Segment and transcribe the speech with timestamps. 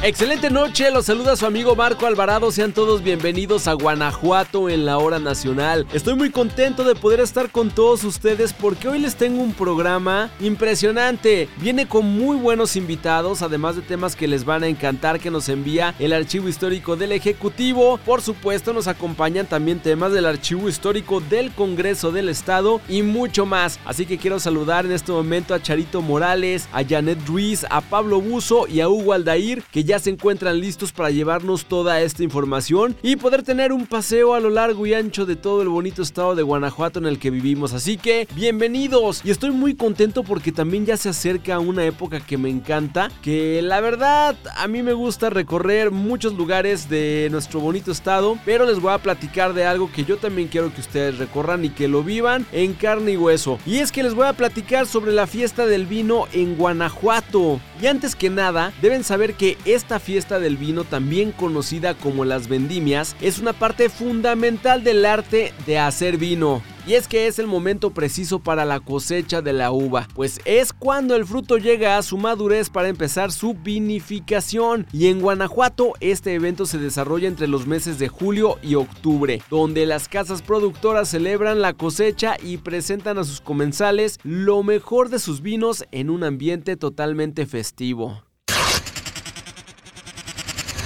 [0.00, 4.96] Excelente noche, los saluda su amigo Marco Alvarado, sean todos bienvenidos a Guanajuato en la
[4.96, 5.88] hora nacional.
[5.92, 10.30] Estoy muy contento de poder estar con todos ustedes porque hoy les tengo un programa
[10.38, 11.48] impresionante.
[11.56, 15.48] Viene con muy buenos invitados, además de temas que les van a encantar que nos
[15.48, 17.98] envía el archivo histórico del Ejecutivo.
[18.06, 23.46] Por supuesto nos acompañan también temas del archivo histórico del Congreso del Estado y mucho
[23.46, 23.80] más.
[23.84, 28.20] Así que quiero saludar en este momento a Charito Morales, a Janet Ruiz, a Pablo
[28.20, 32.96] Buzo y a Hugo Aldair que ya se encuentran listos para llevarnos toda esta información
[33.02, 36.34] y poder tener un paseo a lo largo y ancho de todo el bonito estado
[36.34, 37.72] de Guanajuato en el que vivimos.
[37.72, 42.38] Así que bienvenidos y estoy muy contento porque también ya se acerca una época que
[42.38, 47.92] me encanta, que la verdad a mí me gusta recorrer muchos lugares de nuestro bonito
[47.92, 51.64] estado, pero les voy a platicar de algo que yo también quiero que ustedes recorran
[51.64, 53.58] y que lo vivan en carne y hueso.
[53.66, 57.60] Y es que les voy a platicar sobre la fiesta del vino en Guanajuato.
[57.80, 62.48] Y antes que nada, deben saber que esta fiesta del vino, también conocida como las
[62.48, 66.62] vendimias, es una parte fundamental del arte de hacer vino.
[66.88, 70.72] Y es que es el momento preciso para la cosecha de la uva, pues es
[70.72, 74.86] cuando el fruto llega a su madurez para empezar su vinificación.
[74.90, 79.84] Y en Guanajuato este evento se desarrolla entre los meses de julio y octubre, donde
[79.84, 85.42] las casas productoras celebran la cosecha y presentan a sus comensales lo mejor de sus
[85.42, 88.22] vinos en un ambiente totalmente festivo.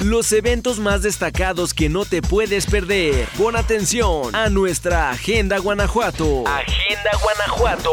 [0.05, 3.29] Los eventos más destacados que no te puedes perder.
[3.39, 6.43] Pon atención a nuestra Agenda Guanajuato.
[6.47, 7.91] Agenda Guanajuato.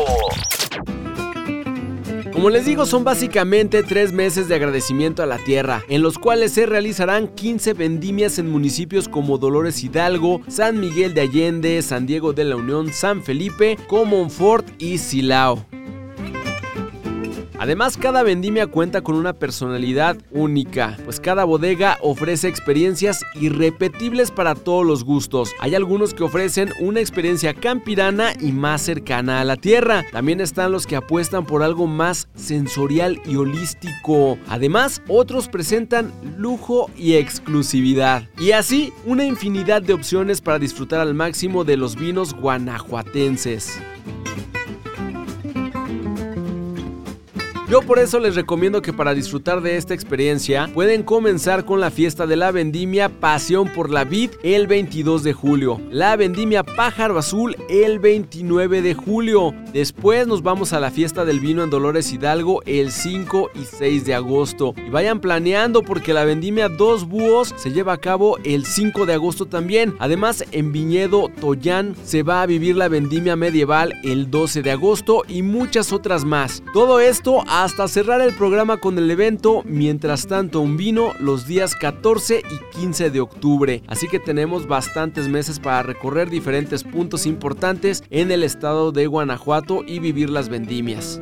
[2.34, 6.54] Como les digo, son básicamente tres meses de agradecimiento a la tierra, en los cuales
[6.54, 12.34] se realizarán 15 vendimias en municipios como Dolores Hidalgo, San Miguel de Allende, San Diego
[12.34, 15.66] de la Unión, San Felipe, Comonfort y Silao.
[17.60, 24.56] Además, cada vendimia cuenta con una personalidad única, pues cada bodega ofrece experiencias irrepetibles para
[24.56, 25.52] todos los gustos.
[25.60, 30.06] Hay algunos que ofrecen una experiencia campirana y más cercana a la tierra.
[30.14, 34.38] También están los que apuestan por algo más sensorial y holístico.
[34.48, 38.24] Además, otros presentan lujo y exclusividad.
[38.40, 43.80] Y así, una infinidad de opciones para disfrutar al máximo de los vinos guanajuatenses.
[47.70, 51.92] Yo por eso les recomiendo que para disfrutar de esta experiencia pueden comenzar con la
[51.92, 57.20] fiesta de la vendimia Pasión por la Vid el 22 de julio, la vendimia Pájaro
[57.20, 59.54] Azul el 29 de julio.
[59.72, 64.04] Después nos vamos a la fiesta del vino en Dolores Hidalgo el 5 y 6
[64.04, 64.74] de agosto.
[64.76, 69.14] Y vayan planeando porque la vendimia Dos Búhos se lleva a cabo el 5 de
[69.14, 69.96] agosto también.
[70.00, 75.22] Además en Viñedo Toyán se va a vivir la vendimia medieval el 12 de agosto
[75.28, 76.64] y muchas otras más.
[76.74, 81.46] Todo esto a hasta cerrar el programa con el evento Mientras tanto un vino los
[81.46, 83.84] días 14 y 15 de octubre.
[83.88, 89.84] Así que tenemos bastantes meses para recorrer diferentes puntos importantes en el estado de Guanajuato
[89.86, 91.20] y vivir las vendimias.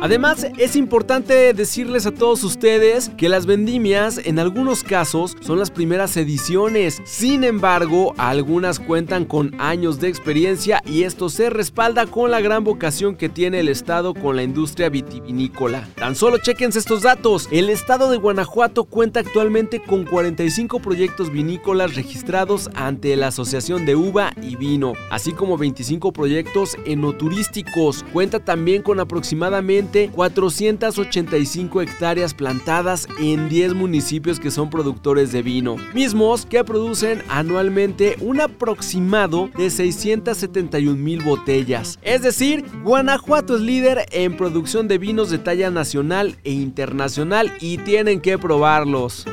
[0.00, 5.72] Además, es importante decirles a todos ustedes que las vendimias en algunos casos son las
[5.72, 7.02] primeras ediciones.
[7.04, 12.62] Sin embargo, algunas cuentan con años de experiencia y esto se respalda con la gran
[12.62, 15.88] vocación que tiene el estado con la industria vitivinícola.
[15.96, 17.48] Tan solo chequense estos datos.
[17.50, 23.96] El estado de Guanajuato cuenta actualmente con 45 proyectos vinícolas registrados ante la Asociación de
[23.96, 28.04] Uva y Vino, así como 25 proyectos enoturísticos.
[28.12, 35.76] Cuenta también con aproximadamente 485 hectáreas plantadas en 10 municipios que son productores de vino,
[35.94, 41.98] mismos que producen anualmente un aproximado de 671 mil botellas.
[42.02, 47.78] Es decir, Guanajuato es líder en producción de vinos de talla nacional e internacional y
[47.78, 49.26] tienen que probarlos.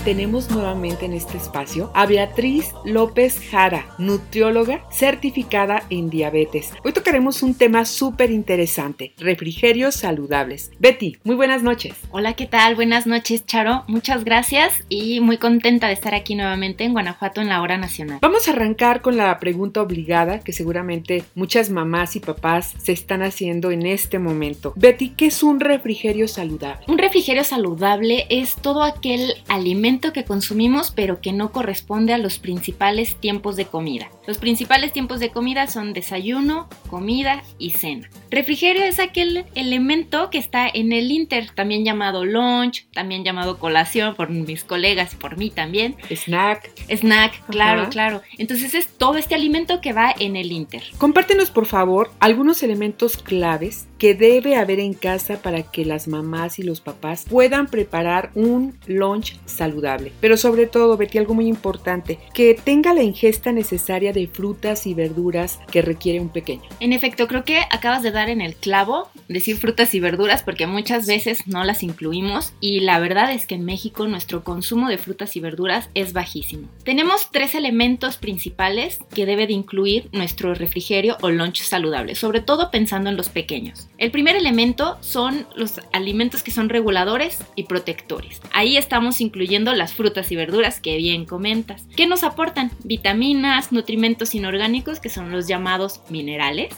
[0.05, 6.71] Tenemos nuevamente en este espacio a Beatriz López Jara, nutrióloga certificada en diabetes.
[6.83, 10.69] Hoy tocaremos un tema súper interesante, refrigerios saludables.
[10.77, 11.95] Betty, muy buenas noches.
[12.11, 12.75] Hola, ¿qué tal?
[12.75, 13.83] Buenas noches, Charo.
[13.87, 18.19] Muchas gracias y muy contenta de estar aquí nuevamente en Guanajuato en la hora nacional.
[18.21, 23.23] Vamos a arrancar con la pregunta obligada que seguramente muchas mamás y papás se están
[23.23, 24.71] haciendo en este momento.
[24.75, 26.85] Betty, ¿qué es un refrigerio saludable?
[26.87, 32.39] Un refrigerio saludable es todo aquel alimento que consumimos pero que no corresponde a los
[32.39, 34.09] principales tiempos de comida.
[34.27, 38.09] Los principales tiempos de comida son desayuno, comida y cena.
[38.29, 44.15] Refrigerio es aquel elemento que está en el inter, también llamado lunch, también llamado colación
[44.15, 45.95] por mis colegas y por mí también.
[46.09, 46.71] Snack.
[46.89, 48.21] Snack, claro, claro.
[48.37, 50.83] Entonces es todo este alimento que va en el inter.
[50.97, 56.59] Compártenos por favor algunos elementos claves que debe haber en casa para que las mamás
[56.59, 59.84] y los papás puedan preparar un lunch saludable.
[60.19, 64.93] Pero sobre todo, Betty, algo muy importante, que tenga la ingesta necesaria de frutas y
[64.93, 66.63] verduras que requiere un pequeño.
[66.79, 70.67] En efecto, creo que acabas de dar en el clavo decir frutas y verduras porque
[70.67, 74.97] muchas veces no las incluimos y la verdad es que en México nuestro consumo de
[74.97, 76.67] frutas y verduras es bajísimo.
[76.83, 82.71] Tenemos tres elementos principales que debe de incluir nuestro refrigerio o lunch saludable, sobre todo
[82.71, 83.87] pensando en los pequeños.
[83.97, 88.41] El primer elemento son los alimentos que son reguladores y protectores.
[88.51, 91.85] Ahí estamos incluyendo las frutas y verduras que bien comentas.
[91.95, 92.71] ¿Qué nos aportan?
[92.83, 96.73] Vitaminas, nutrimentos inorgánicos que son los llamados minerales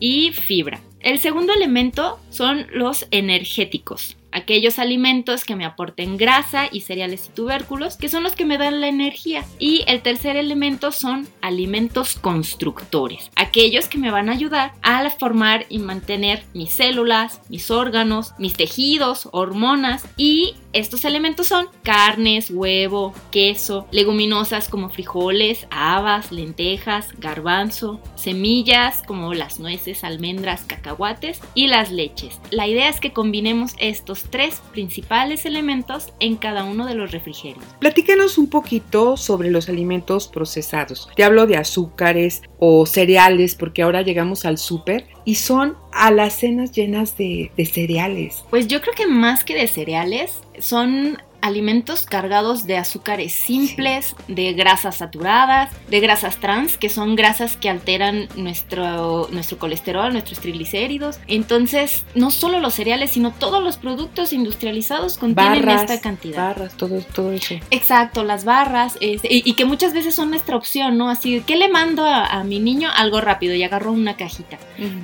[0.00, 0.80] y fibra.
[1.00, 7.34] El segundo elemento son los energéticos aquellos alimentos que me aporten grasa y cereales y
[7.34, 9.44] tubérculos, que son los que me dan la energía.
[9.58, 15.66] Y el tercer elemento son alimentos constructores, aquellos que me van a ayudar a formar
[15.68, 23.12] y mantener mis células, mis órganos, mis tejidos, hormonas y estos elementos son carnes, huevo,
[23.30, 31.90] queso, leguminosas como frijoles, habas, lentejas, garbanzo, semillas como las nueces, almendras, cacahuates y las
[31.90, 32.38] leches.
[32.50, 37.64] La idea es que combinemos estos tres principales elementos en cada uno de los refrigerios.
[37.80, 41.08] Platícanos un poquito sobre los alimentos procesados.
[41.16, 47.18] Te hablo de azúcares o cereales porque ahora llegamos al súper y son alacenas llenas
[47.18, 48.44] de, de cereales.
[48.48, 54.52] Pues yo creo que más que de cereales son alimentos cargados de azúcares simples, de
[54.52, 61.18] grasas saturadas, de grasas trans, que son grasas que alteran nuestro, nuestro colesterol, nuestros triglicéridos.
[61.26, 66.48] Entonces, no solo los cereales, sino todos los productos industrializados contienen esta cantidad.
[66.48, 67.54] Barras, todo, todo eso.
[67.70, 71.10] Exacto, las barras, este, y, que muchas veces son nuestra opción, ¿no?
[71.10, 72.90] Así, ¿qué le mando a, mi niño?
[72.94, 74.58] Algo rápido y agarro una cajita.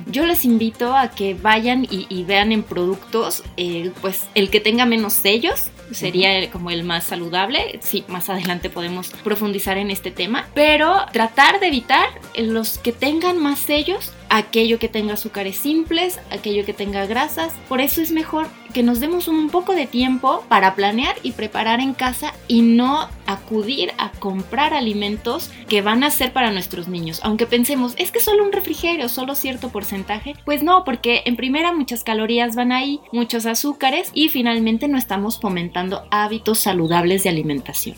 [0.07, 4.85] Yo les invito a que vayan y, vean en productos, eh, pues, el que tenga
[4.85, 7.79] menos sellos, sería como el más saludable.
[7.81, 13.37] Sí, más adelante podemos profundizar en este tema, pero tratar de evitar los que tengan
[13.37, 17.53] más sellos aquello que tenga azúcares simples, aquello que tenga grasas.
[17.69, 21.79] Por eso es mejor que nos demos un poco de tiempo para planear y preparar
[21.79, 27.21] en casa y no acudir a comprar alimentos que van a ser para nuestros niños.
[27.23, 30.35] Aunque pensemos, es que solo un refrigerio, solo cierto porcentaje.
[30.43, 35.39] Pues no, porque en primera muchas calorías van ahí, muchos azúcares y finalmente no estamos
[35.39, 37.95] fomentando hábitos saludables de alimentación.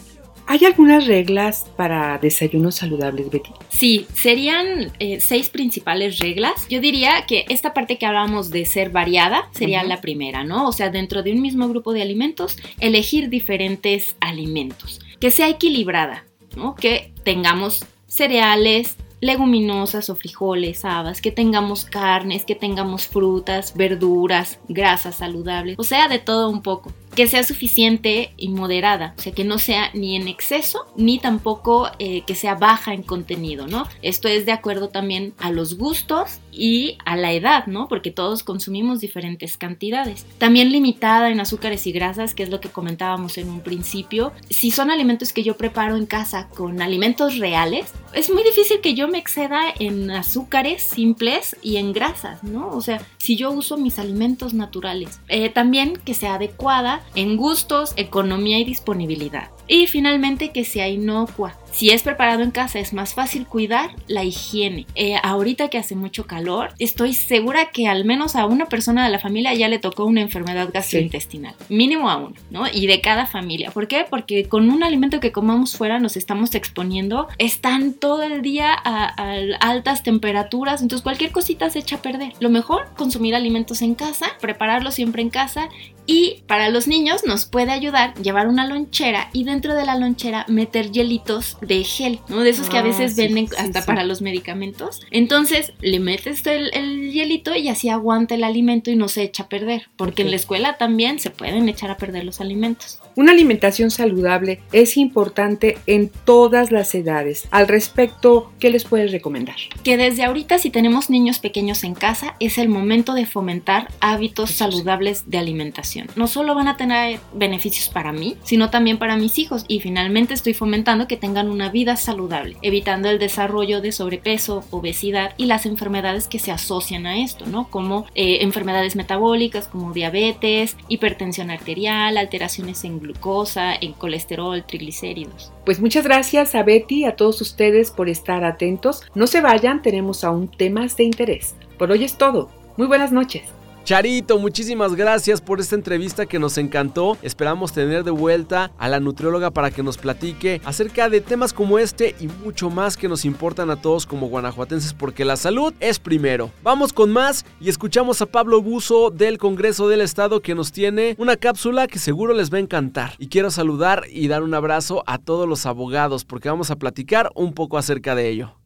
[0.49, 3.51] ¿Hay algunas reglas para desayunos saludables, Betty?
[3.67, 6.67] Sí, serían eh, seis principales reglas.
[6.69, 10.69] Yo diría que esta parte que hablábamos de ser variada sería la primera, ¿no?
[10.69, 15.01] O sea, dentro de un mismo grupo de alimentos, elegir diferentes alimentos.
[15.19, 16.23] Que sea equilibrada,
[16.55, 16.75] ¿no?
[16.75, 25.15] Que tengamos cereales, leguminosas o frijoles, habas, que tengamos carnes, que tengamos frutas, verduras, grasas
[25.15, 29.43] saludables, o sea, de todo un poco que sea suficiente y moderada, o sea, que
[29.43, 33.87] no sea ni en exceso ni tampoco eh, que sea baja en contenido, ¿no?
[34.03, 37.87] Esto es de acuerdo también a los gustos y a la edad, ¿no?
[37.87, 40.25] Porque todos consumimos diferentes cantidades.
[40.37, 44.33] También limitada en azúcares y grasas, que es lo que comentábamos en un principio.
[44.49, 48.93] Si son alimentos que yo preparo en casa con alimentos reales, es muy difícil que
[48.93, 52.69] yo me exceda en azúcares simples y en grasas, ¿no?
[52.69, 55.19] O sea, si yo uso mis alimentos naturales.
[55.27, 59.49] Eh, también que sea adecuada en gustos, economía y disponibilidad.
[59.67, 61.57] Y finalmente que sea inocua.
[61.77, 64.87] Si es preparado en casa es más fácil cuidar la higiene.
[64.95, 69.11] Eh, ahorita que hace mucho calor, estoy segura que al menos a una persona de
[69.11, 71.53] la familia ya le tocó una enfermedad gastrointestinal.
[71.69, 72.63] Mínimo a uno, ¿no?
[72.67, 73.69] Y de cada familia.
[73.69, 74.07] ¿Por qué?
[74.09, 77.27] Porque con un alimento que comamos fuera nos estamos exponiendo.
[77.37, 82.33] Están todo el día a, a altas temperaturas, entonces cualquier cosita se echa a perder.
[82.39, 85.69] Lo mejor, consumir alimentos en casa, prepararlos siempre en casa
[86.07, 89.95] y para los niños nos puede ayudar llevar una lonchera y de dentro de la
[89.95, 92.41] lonchera meter hielitos de gel, ¿no?
[92.41, 95.01] De esos que a ah, veces venden hasta para los medicamentos.
[95.11, 99.43] Entonces le metes el, el, hielito y así aguanta el alimento y no se echa
[99.43, 102.99] a perder, porque en la escuela también se pueden echar a perder los alimentos.
[103.15, 107.47] Una alimentación saludable es importante en todas las edades.
[107.51, 109.55] Al respecto, ¿qué les puedes recomendar?
[109.83, 114.51] Que desde ahorita si tenemos niños pequeños en casa es el momento de fomentar hábitos
[114.51, 116.07] saludables de alimentación.
[116.15, 120.33] No solo van a tener beneficios para mí, sino también para mis hijos y finalmente
[120.33, 125.65] estoy fomentando que tengan una vida saludable, evitando el desarrollo de sobrepeso, obesidad y las
[125.65, 127.67] enfermedades que se asocian a esto, ¿no?
[127.69, 135.51] Como eh, enfermedades metabólicas como diabetes, hipertensión arterial, alteraciones en glucosa, en colesterol, triglicéridos.
[135.65, 139.01] Pues muchas gracias a Betty a todos ustedes por estar atentos.
[139.15, 141.55] No se vayan, tenemos aún temas de interés.
[141.79, 142.51] Por hoy es todo.
[142.77, 143.43] Muy buenas noches.
[143.87, 147.17] Charito, muchísimas gracias por esta entrevista que nos encantó.
[147.21, 151.79] Esperamos tener de vuelta a la nutrióloga para que nos platique acerca de temas como
[151.79, 155.99] este y mucho más que nos importan a todos como guanajuatenses porque la salud es
[155.99, 156.51] primero.
[156.63, 161.15] Vamos con más y escuchamos a Pablo Buzo del Congreso del Estado que nos tiene
[161.17, 163.13] una cápsula que seguro les va a encantar.
[163.19, 167.31] Y quiero saludar y dar un abrazo a todos los abogados porque vamos a platicar
[167.35, 168.57] un poco acerca de ello.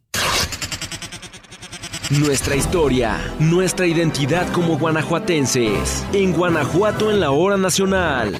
[2.19, 6.05] Nuestra historia, nuestra identidad como guanajuatenses.
[6.11, 8.37] En Guanajuato en la hora nacional.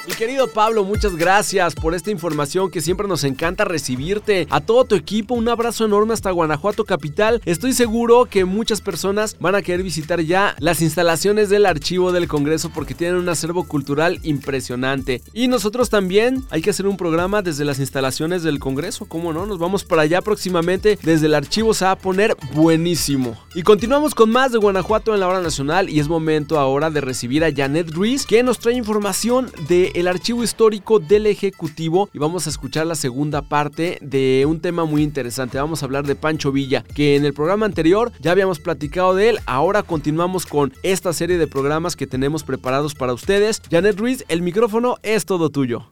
[0.09, 4.47] Mi querido Pablo, muchas gracias por esta información que siempre nos encanta recibirte.
[4.49, 7.43] A todo tu equipo, un abrazo enorme hasta Guanajuato Capital.
[7.45, 12.27] Estoy seguro que muchas personas van a querer visitar ya las instalaciones del archivo del
[12.27, 15.21] Congreso porque tienen un acervo cultural impresionante.
[15.35, 19.45] Y nosotros también hay que hacer un programa desde las instalaciones del Congreso, ¿cómo no?
[19.45, 20.99] Nos vamos para allá próximamente.
[21.03, 23.37] Desde el archivo se va a poner buenísimo.
[23.55, 27.03] Y continuamos con más de Guanajuato en la hora nacional y es momento ahora de
[27.03, 32.19] recibir a Janet Ruiz que nos trae información de el archivo histórico del Ejecutivo y
[32.19, 35.59] vamos a escuchar la segunda parte de un tema muy interesante.
[35.59, 39.31] Vamos a hablar de Pancho Villa, que en el programa anterior ya habíamos platicado de
[39.31, 39.39] él.
[39.47, 43.61] Ahora continuamos con esta serie de programas que tenemos preparados para ustedes.
[43.71, 45.91] Janet Ruiz, el micrófono es todo tuyo.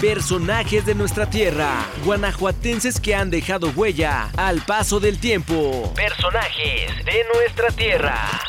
[0.00, 5.92] Personajes de nuestra tierra, guanajuatenses que han dejado huella al paso del tiempo.
[5.94, 8.40] Personajes de nuestra tierra.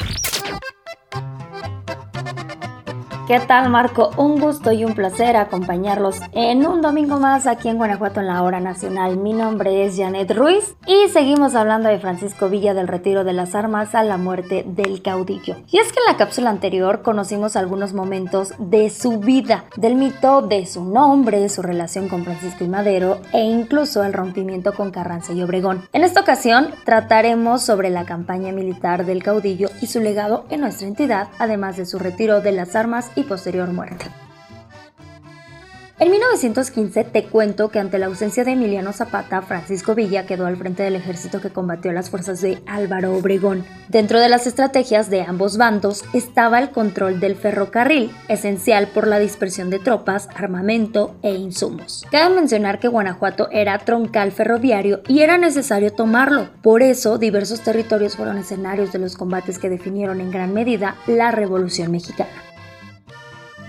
[3.29, 4.09] ¿Qué tal Marco?
[4.17, 8.41] Un gusto y un placer acompañarlos en un domingo más aquí en Guanajuato en la
[8.41, 9.17] hora nacional.
[9.17, 13.53] Mi nombre es Janet Ruiz y seguimos hablando de Francisco Villa del retiro de las
[13.53, 15.57] armas a la muerte del caudillo.
[15.69, 20.41] Y es que en la cápsula anterior conocimos algunos momentos de su vida, del mito
[20.41, 25.33] de su nombre, su relación con Francisco y Madero e incluso el rompimiento con Carranza
[25.33, 25.87] y Obregón.
[25.93, 30.87] En esta ocasión trataremos sobre la campaña militar del caudillo y su legado en nuestra
[30.87, 34.05] entidad, además de su retiro de las armas posterior muerte.
[36.01, 40.55] En 1915 te cuento que ante la ausencia de Emiliano Zapata, Francisco Villa quedó al
[40.55, 43.65] frente del ejército que combatió las fuerzas de Álvaro Obregón.
[43.89, 49.19] Dentro de las estrategias de ambos bandos estaba el control del ferrocarril, esencial por la
[49.19, 52.05] dispersión de tropas, armamento e insumos.
[52.09, 56.47] Cabe mencionar que Guanajuato era troncal ferroviario y era necesario tomarlo.
[56.61, 61.31] Por eso, diversos territorios fueron escenarios de los combates que definieron en gran medida la
[61.31, 62.48] Revolución Mexicana.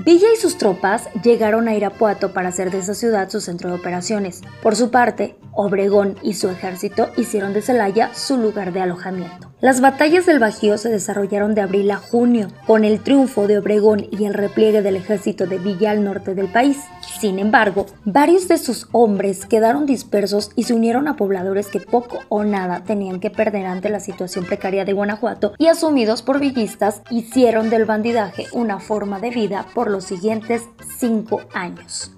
[0.02, 3.76] Villa y sus tropas llegaron a Irapuato para hacer de esa ciudad su centro de
[3.76, 4.40] operaciones.
[4.62, 9.49] Por su parte, Obregón y su ejército hicieron de Celaya su lugar de alojamiento.
[9.60, 14.06] Las batallas del Bajío se desarrollaron de abril a junio, con el triunfo de Obregón
[14.10, 16.78] y el repliegue del ejército de Villa al norte del país.
[17.20, 22.20] Sin embargo, varios de sus hombres quedaron dispersos y se unieron a pobladores que poco
[22.30, 27.02] o nada tenían que perder ante la situación precaria de Guanajuato y asumidos por villistas
[27.10, 30.62] hicieron del bandidaje una forma de vida por los siguientes
[30.98, 32.12] cinco años.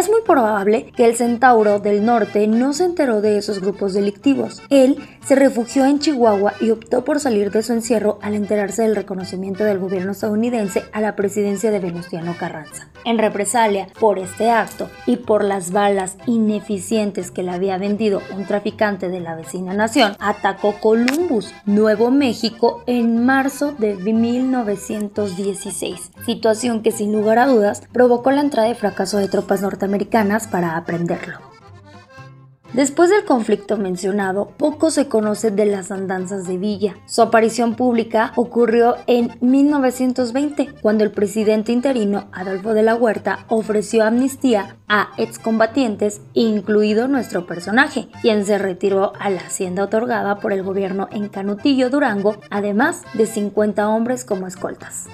[0.00, 4.62] Es muy probable que el centauro del norte no se enteró de esos grupos delictivos.
[4.70, 8.96] Él se refugió en Chihuahua y optó por salir de su encierro al enterarse del
[8.96, 12.88] reconocimiento del gobierno estadounidense a la presidencia de Venustiano Carranza.
[13.04, 18.46] En represalia por este acto y por las balas ineficientes que le había vendido un
[18.46, 26.90] traficante de la vecina nación, atacó Columbus, Nuevo México, en marzo de 1916, situación que
[26.90, 31.50] sin lugar a dudas provocó la entrada y fracaso de tropas norteamericanas americanas para aprenderlo.
[32.72, 36.94] Después del conflicto mencionado, poco se conoce de las andanzas de Villa.
[37.04, 44.04] Su aparición pública ocurrió en 1920, cuando el presidente interino Adolfo de la Huerta ofreció
[44.04, 50.62] amnistía a excombatientes, incluido nuestro personaje, quien se retiró a la hacienda otorgada por el
[50.62, 55.08] gobierno en Canutillo, Durango, además de 50 hombres como escoltas.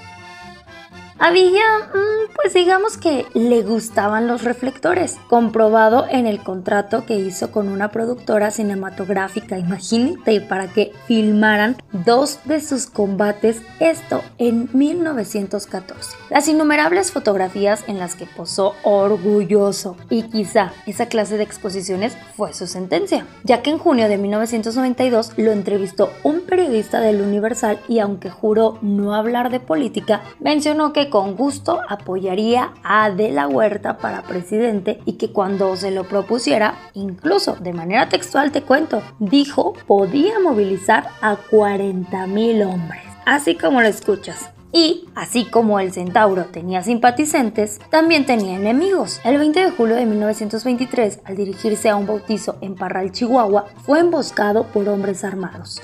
[1.19, 7.51] A mm, pues digamos que le gustaban los reflectores, comprobado en el contrato que hizo
[7.51, 16.15] con una productora cinematográfica, imagínate, para que filmaran dos de sus combates, esto en 1914.
[16.29, 22.53] Las innumerables fotografías en las que posó orgulloso y quizá esa clase de exposiciones fue
[22.53, 27.99] su sentencia, ya que en junio de 1992 lo entrevistó un periodista del Universal y
[27.99, 33.97] aunque juró no hablar de política, mencionó que con gusto apoyaría a De la Huerta
[33.97, 39.73] para presidente y que cuando se lo propusiera, incluso de manera textual te cuento, dijo
[39.85, 43.01] podía movilizar a 40 mil hombres.
[43.25, 49.21] Así como lo escuchas, y, así como el centauro tenía simpatizantes, también tenía enemigos.
[49.23, 53.99] El 20 de julio de 1923, al dirigirse a un bautizo en Parral, Chihuahua, fue
[53.99, 55.81] emboscado por hombres armados.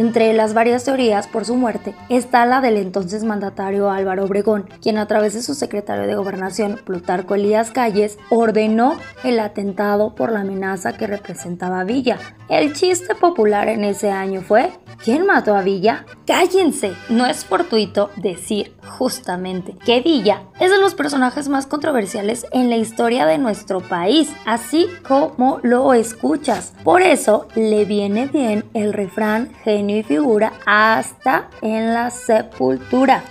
[0.00, 4.96] Entre las varias teorías por su muerte está la del entonces mandatario Álvaro Obregón, quien
[4.96, 10.40] a través de su secretario de Gobernación, Plutarco Elías Calles, ordenó el atentado por la
[10.40, 12.18] amenaza que representaba Villa.
[12.48, 14.72] El chiste popular en ese año fue
[15.04, 16.04] ¿Quién mató a Villa?
[16.26, 22.68] Cállense, no es fortuito decir justamente que Villa es de los personajes más controversiales en
[22.68, 26.74] la historia de nuestro país, así como lo escuchas.
[26.84, 33.22] Por eso le viene bien el refrán genio y figura hasta en la sepultura.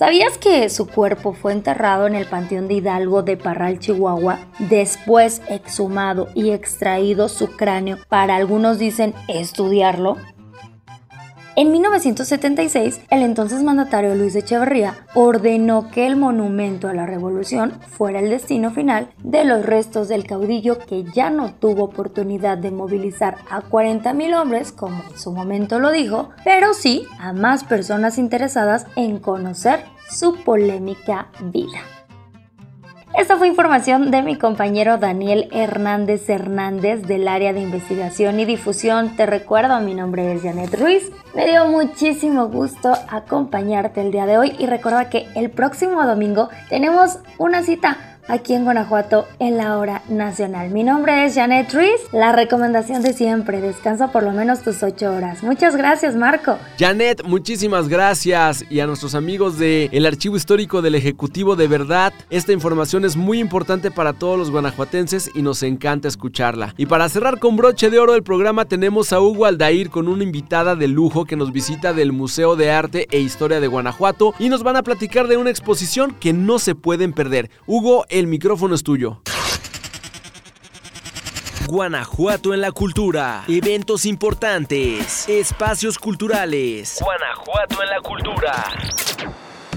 [0.00, 4.38] ¿Sabías que su cuerpo fue enterrado en el Panteón de Hidalgo de Parral, Chihuahua?
[4.58, 10.16] Después exhumado y extraído su cráneo para algunos dicen estudiarlo.
[11.60, 18.20] En 1976, el entonces mandatario Luis Echeverría ordenó que el monumento a la revolución fuera
[18.20, 23.36] el destino final de los restos del caudillo que ya no tuvo oportunidad de movilizar
[23.50, 28.86] a 40.000 hombres, como en su momento lo dijo, pero sí a más personas interesadas
[28.96, 31.99] en conocer su polémica vida.
[33.18, 39.16] Esta fue información de mi compañero Daniel Hernández Hernández del área de investigación y difusión.
[39.16, 41.10] Te recuerdo, mi nombre es Janet Ruiz.
[41.34, 46.50] Me dio muchísimo gusto acompañarte el día de hoy y recuerda que el próximo domingo
[46.68, 50.70] tenemos una cita aquí en Guanajuato en la hora nacional.
[50.70, 52.00] Mi nombre es Janet Ruiz.
[52.12, 55.42] La recomendación de siempre, descansa por lo menos tus 8 horas.
[55.42, 56.56] Muchas gracias, Marco.
[56.78, 58.64] Janet, muchísimas gracias.
[58.70, 63.38] Y a nuestros amigos el Archivo Histórico del Ejecutivo de Verdad, esta información es muy
[63.38, 66.74] importante para todos los guanajuatenses y nos encanta escucharla.
[66.76, 70.22] Y para cerrar con broche de oro el programa tenemos a Hugo Aldair con una
[70.22, 74.48] invitada de lujo que nos visita del Museo de Arte e Historia de Guanajuato y
[74.48, 77.50] nos van a platicar de una exposición que no se pueden perder.
[77.66, 79.22] Hugo, el micrófono es tuyo.
[81.66, 83.44] Guanajuato en la cultura.
[83.48, 85.26] Eventos importantes.
[85.28, 86.98] Espacios culturales.
[87.00, 88.64] Guanajuato en la cultura.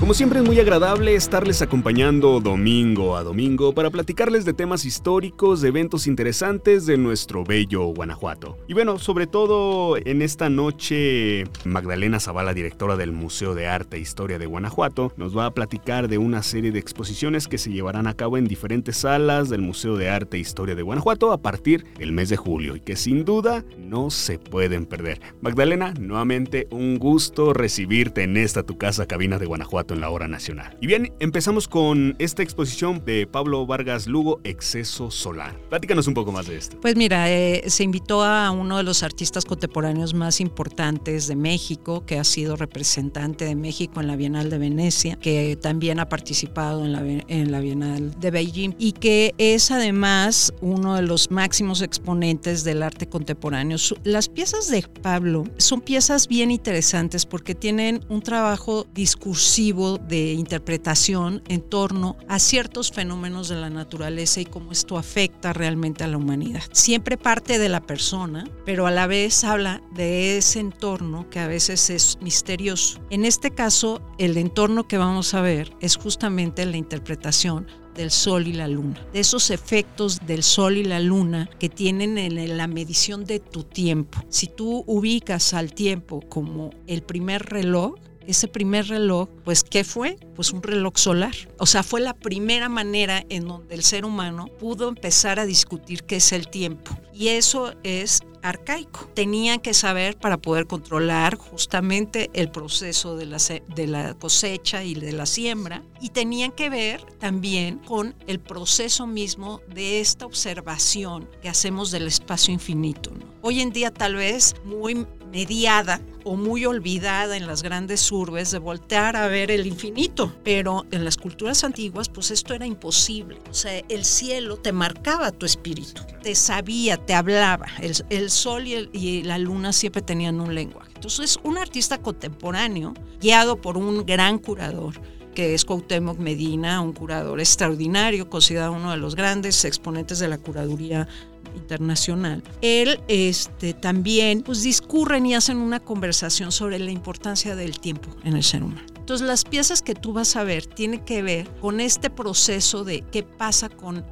[0.03, 5.61] Como siempre es muy agradable estarles acompañando domingo a domingo para platicarles de temas históricos,
[5.61, 8.57] de eventos interesantes de nuestro bello Guanajuato.
[8.67, 14.01] Y bueno, sobre todo en esta noche, Magdalena Zavala, directora del Museo de Arte e
[14.01, 18.05] Historia de Guanajuato, nos va a platicar de una serie de exposiciones que se llevarán
[18.05, 21.85] a cabo en diferentes salas del Museo de Arte e Historia de Guanajuato a partir
[21.97, 25.21] del mes de julio y que sin duda no se pueden perder.
[25.39, 30.27] Magdalena, nuevamente un gusto recibirte en esta tu casa cabina de Guanajuato en la hora
[30.27, 30.77] nacional.
[30.81, 35.57] Y bien, empezamos con esta exposición de Pablo Vargas Lugo, Exceso Solar.
[35.69, 36.79] Platícanos un poco más de esto.
[36.81, 42.05] Pues mira, eh, se invitó a uno de los artistas contemporáneos más importantes de México,
[42.05, 46.85] que ha sido representante de México en la Bienal de Venecia, que también ha participado
[46.85, 51.81] en la, en la Bienal de Beijing y que es además uno de los máximos
[51.81, 53.77] exponentes del arte contemporáneo.
[54.03, 61.43] Las piezas de Pablo son piezas bien interesantes porque tienen un trabajo discursivo de interpretación
[61.47, 66.17] en torno a ciertos fenómenos de la naturaleza y cómo esto afecta realmente a la
[66.17, 66.63] humanidad.
[66.71, 71.47] Siempre parte de la persona, pero a la vez habla de ese entorno que a
[71.47, 72.99] veces es misterioso.
[73.09, 78.47] En este caso, el entorno que vamos a ver es justamente la interpretación del sol
[78.47, 82.67] y la luna, de esos efectos del sol y la luna que tienen en la
[82.67, 84.19] medición de tu tiempo.
[84.29, 87.95] Si tú ubicas al tiempo como el primer reloj,
[88.27, 90.17] ese primer reloj, pues ¿qué fue?
[90.35, 91.35] Pues un reloj solar.
[91.57, 96.03] O sea, fue la primera manera en donde el ser humano pudo empezar a discutir
[96.03, 96.97] qué es el tiempo.
[97.13, 99.09] Y eso es arcaico.
[99.13, 104.95] Tenían que saber para poder controlar justamente el proceso de la, de la cosecha y
[104.95, 105.83] de la siembra.
[106.01, 112.07] Y tenían que ver también con el proceso mismo de esta observación que hacemos del
[112.07, 113.11] espacio infinito.
[113.41, 118.59] Hoy en día tal vez muy mediada o muy olvidada en las grandes urbes de
[118.59, 123.39] voltear a ver el infinito, pero en las culturas antiguas pues esto era imposible.
[123.49, 127.65] O sea, el cielo te marcaba tu espíritu, te sabía, te hablaba.
[128.09, 130.91] El, sol y, y la luna siempre tenían un lenguaje.
[130.95, 135.01] Entonces, un artista contemporáneo, guiado por un gran curador,
[135.33, 140.37] que es Cuauhtémoc Medina, un curador extraordinario, considerado uno de los grandes exponentes de la
[140.37, 141.07] curaduría
[141.55, 148.09] internacional, él este, también pues discurren y hacen una conversación sobre la importancia del tiempo
[148.23, 148.87] en el ser humano.
[148.97, 153.01] Entonces las piezas que tú vas a ver tienen que ver con este proceso de
[153.01, 154.05] qué pasa con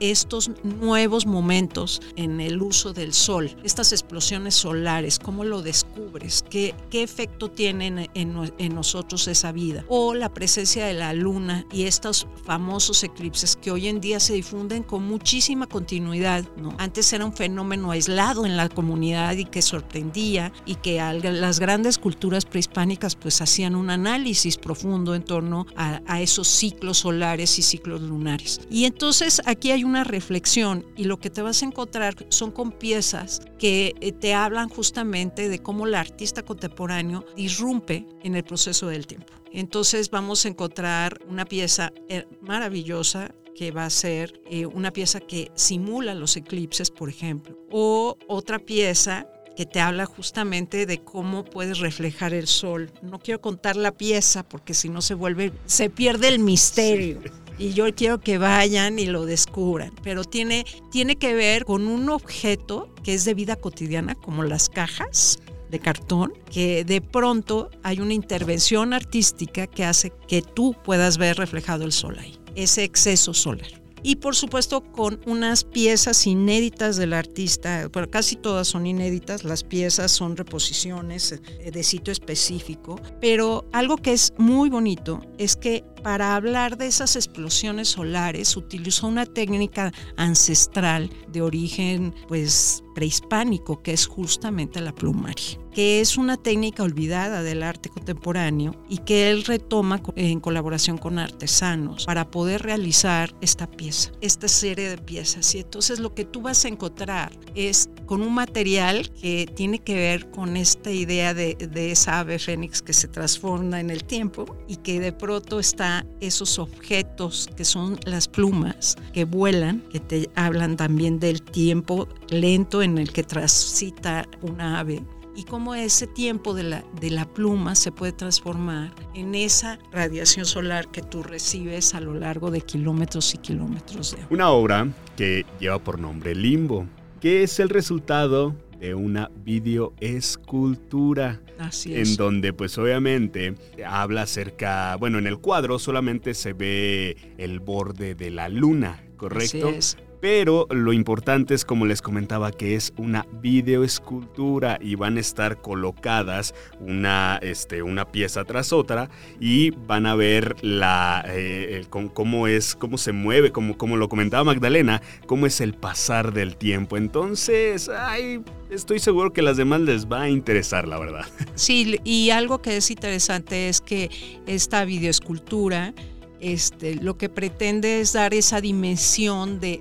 [0.00, 6.44] estos nuevos momentos en el uso del sol, estas explosiones solares, cómo lo descubre descubres?
[6.50, 9.84] ¿Qué, qué efecto tiene en, nosotros esa vida?
[9.88, 14.34] O la presencia de la luna y estos famosos eclipses que hoy en día se
[14.34, 16.44] difunden con muchísima continuidad.
[16.78, 21.98] Antes era un fenómeno aislado en la comunidad y que sorprendía y que las grandes
[21.98, 27.62] culturas prehispánicas pues hacían un análisis profundo en torno a, a esos ciclos solares y
[27.62, 28.60] ciclos lunares.
[28.70, 32.72] Y entonces aquí hay una reflexión y lo que te vas a encontrar son con
[32.72, 38.88] piezas que eh, te hablan justamente de cómo el artista contemporáneo irrumpe en el proceso
[38.88, 39.32] del tiempo.
[39.50, 45.20] Entonces vamos a encontrar una pieza eh, maravillosa que va a ser eh, una pieza
[45.20, 51.44] que simula los eclipses, por ejemplo, o otra pieza que te habla justamente de cómo
[51.44, 52.92] puedes reflejar el sol.
[53.02, 57.20] No quiero contar la pieza porque si no se vuelve, se pierde el misterio
[57.58, 59.92] y yo quiero que vayan y lo descubran.
[60.02, 64.68] Pero tiene, tiene que ver con un objeto que es de vida cotidiana, como las
[64.68, 65.38] cajas
[65.70, 71.36] de cartón, que de pronto hay una intervención artística que hace que tú puedas ver
[71.36, 77.12] reflejado el sol ahí, ese exceso solar y por supuesto con unas piezas inéditas del
[77.12, 83.64] artista, pero casi todas son inéditas, las piezas son reposiciones eh, de sitio específico, pero
[83.72, 89.26] algo que es muy bonito es que para hablar de esas explosiones solares utilizó una
[89.26, 96.82] técnica ancestral de origen pues prehispánico que es justamente la plumaria que es una técnica
[96.82, 103.32] olvidada del arte contemporáneo y que él retoma en colaboración con artesanos para poder realizar
[103.40, 105.54] esta pieza, esta serie de piezas.
[105.54, 109.94] Y entonces lo que tú vas a encontrar es con un material que tiene que
[109.94, 114.56] ver con esta idea de, de esa ave fénix que se transforma en el tiempo
[114.66, 115.87] y que de pronto está
[116.20, 122.82] esos objetos que son las plumas que vuelan, que te hablan también del tiempo lento
[122.82, 125.02] en el que transita una ave
[125.38, 130.44] y cómo ese tiempo de la, de la pluma se puede transformar en esa radiación
[130.44, 135.46] solar que tú recibes a lo largo de kilómetros y kilómetros de Una obra que
[135.60, 136.86] lleva por nombre Limbo,
[137.20, 141.40] que es el resultado de una videoescultura.
[141.58, 142.10] Así es.
[142.10, 143.54] En donde pues obviamente
[143.86, 149.68] habla acerca, bueno, en el cuadro solamente se ve el borde de la luna, ¿correcto?
[149.68, 149.96] Así es.
[150.20, 155.60] Pero lo importante es, como les comentaba, que es una videoescultura y van a estar
[155.60, 162.74] colocadas una, este, una pieza tras otra y van a ver la, eh, cómo es,
[162.74, 166.96] cómo se mueve, como, como lo comentaba Magdalena, cómo es el pasar del tiempo.
[166.96, 171.26] Entonces, ay, estoy seguro que a las demás les va a interesar, la verdad.
[171.54, 174.10] Sí, y algo que es interesante es que
[174.46, 175.92] esta videoescultura
[176.40, 179.80] este, lo que pretende es dar esa dimensión de,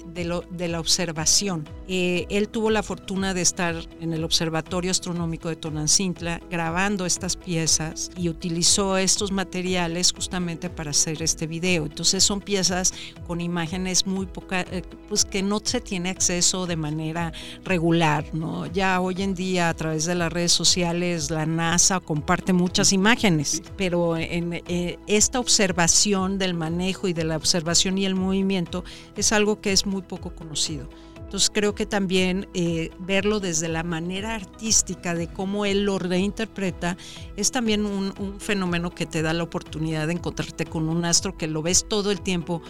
[0.67, 1.67] la observación.
[1.87, 7.37] Eh, él tuvo la fortuna de estar en el Observatorio Astronómico de Tonancintla grabando estas
[7.37, 11.85] piezas y utilizó estos materiales justamente para hacer este video.
[11.85, 12.93] Entonces son piezas
[13.25, 17.31] con imágenes muy pocas, eh, pues que no se tiene acceso de manera
[17.63, 18.25] regular.
[18.33, 18.65] ¿no?
[18.65, 23.61] Ya hoy en día a través de las redes sociales la NASA comparte muchas imágenes,
[23.77, 28.83] pero en eh, esta observación de el manejo y de la observación y el movimiento
[29.15, 30.89] es algo que es muy poco conocido.
[31.27, 36.95] Entonces creo que también eh, verlo desde la manera artística de cómo él lo reinterpreta
[37.35, 41.47] es también un, fenómeno que te da la oportunidad de encontrarte con un astro que
[41.47, 42.61] lo ves todo el tiempo,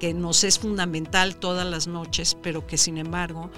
[0.00, 3.50] que nos es fundamental todas las noches, pero que sin embargo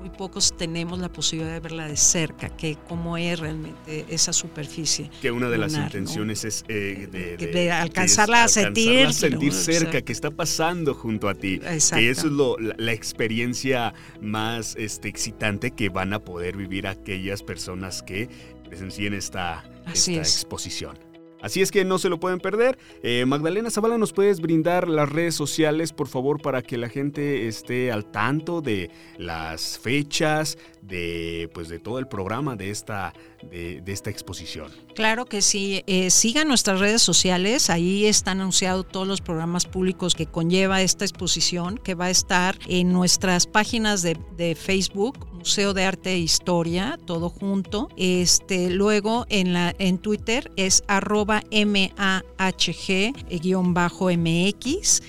[0.00, 5.10] muy pocos tenemos la posibilidad de verla de cerca, que cómo es realmente esa superficie.
[5.20, 9.06] Que una de las intenciones es eh, de, alcanzarla a sentir.
[9.06, 11.60] A sentir cerca, que está pasando junto a ti.
[11.60, 17.42] Que eso es lo, la, experiencia más este, excitante que van a poder vivir aquellas
[17.42, 18.28] personas que
[18.64, 21.09] presencien esta, esta exposición.
[21.42, 22.78] Así es que no se lo pueden perder.
[23.02, 27.46] Eh, Magdalena Zavala, ¿nos puedes brindar las redes sociales, por favor, para que la gente
[27.48, 33.12] esté al tanto de las fechas, de, pues, de todo el programa de esta,
[33.50, 34.70] de, esta exposición?
[34.94, 35.82] Claro que sí.
[35.86, 37.70] Eh, sigan nuestras redes sociales.
[37.70, 42.58] Ahí están anunciados todos los programas públicos que conlleva esta exposición, que va a estar
[42.68, 47.88] en nuestras páginas de, de Facebook, Museo de Arte e Historia, todo junto.
[47.96, 51.82] Este, luego en, la, en Twitter es arroba MAHG-MX,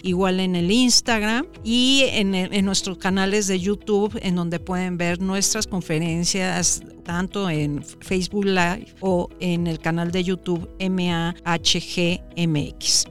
[0.03, 5.21] igual en el Instagram y en, en nuestros canales de YouTube, en donde pueden ver
[5.67, 11.41] conferencias tanto en Facebook Live o en el canal de YouTube MAHGMX.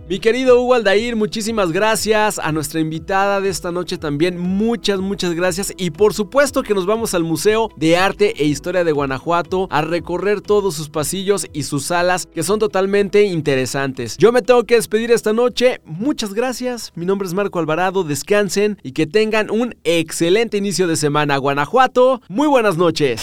[0.08, 2.38] Mi querido Hugo Aldair, muchísimas gracias.
[2.38, 5.72] A nuestra invitada de esta noche también, muchas, muchas gracias.
[5.76, 9.82] Y por supuesto que nos vamos al Museo de Arte e Historia de Guanajuato a
[9.82, 14.16] recorrer todos sus pasillos y sus salas que son totalmente interesantes.
[14.16, 15.80] Yo me tengo que despedir esta noche.
[15.84, 16.92] Muchas gracias.
[16.94, 18.04] Mi nombre es Marco Alvarado.
[18.04, 21.36] Descansen y que tengan un excelente inicio de semana.
[21.36, 23.22] Guanajuato, muy buenas noches.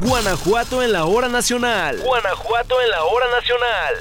[0.00, 2.00] Guanajuato en la hora nacional.
[2.02, 3.94] Guanajuato en la hora nacional.